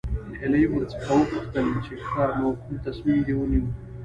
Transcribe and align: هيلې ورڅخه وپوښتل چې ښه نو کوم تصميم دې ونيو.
هيلې 0.39 0.63
ورڅخه 0.71 1.13
وپوښتل 1.17 1.67
چې 1.85 1.93
ښه 2.07 2.25
نو 2.39 2.47
کوم 2.61 2.75
تصميم 2.85 3.17
دې 3.25 3.33
ونيو. 3.37 3.65